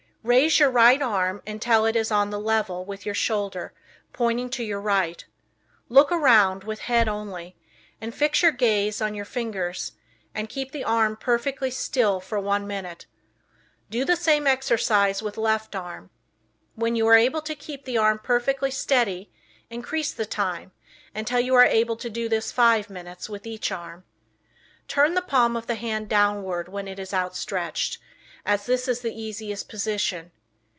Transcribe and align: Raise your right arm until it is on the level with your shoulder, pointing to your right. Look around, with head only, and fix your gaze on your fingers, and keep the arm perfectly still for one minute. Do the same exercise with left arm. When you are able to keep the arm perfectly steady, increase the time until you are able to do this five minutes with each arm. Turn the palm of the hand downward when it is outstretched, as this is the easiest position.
Raise 0.23 0.59
your 0.59 0.69
right 0.69 1.01
arm 1.01 1.41
until 1.47 1.83
it 1.85 1.95
is 1.95 2.11
on 2.11 2.29
the 2.29 2.39
level 2.39 2.85
with 2.85 3.07
your 3.07 3.15
shoulder, 3.15 3.73
pointing 4.13 4.51
to 4.51 4.63
your 4.63 4.79
right. 4.79 5.25
Look 5.89 6.11
around, 6.11 6.63
with 6.63 6.81
head 6.81 7.07
only, 7.07 7.55
and 7.99 8.13
fix 8.13 8.43
your 8.43 8.51
gaze 8.51 9.01
on 9.01 9.15
your 9.15 9.25
fingers, 9.25 9.93
and 10.35 10.47
keep 10.47 10.73
the 10.73 10.83
arm 10.83 11.15
perfectly 11.17 11.71
still 11.71 12.19
for 12.19 12.39
one 12.39 12.67
minute. 12.67 13.07
Do 13.89 14.05
the 14.05 14.15
same 14.15 14.45
exercise 14.45 15.23
with 15.23 15.37
left 15.39 15.75
arm. 15.75 16.11
When 16.75 16.95
you 16.95 17.07
are 17.07 17.15
able 17.17 17.41
to 17.41 17.55
keep 17.55 17.85
the 17.85 17.97
arm 17.97 18.19
perfectly 18.23 18.69
steady, 18.69 19.31
increase 19.71 20.13
the 20.13 20.27
time 20.27 20.71
until 21.15 21.39
you 21.39 21.55
are 21.55 21.65
able 21.65 21.95
to 21.95 22.11
do 22.11 22.29
this 22.29 22.51
five 22.51 22.91
minutes 22.91 23.27
with 23.27 23.47
each 23.47 23.71
arm. 23.71 24.03
Turn 24.87 25.15
the 25.15 25.23
palm 25.23 25.55
of 25.57 25.65
the 25.65 25.73
hand 25.73 26.09
downward 26.09 26.69
when 26.69 26.87
it 26.87 26.99
is 26.99 27.11
outstretched, 27.11 27.97
as 28.43 28.65
this 28.65 28.87
is 28.87 29.01
the 29.01 29.13
easiest 29.13 29.69
position. 29.69 30.31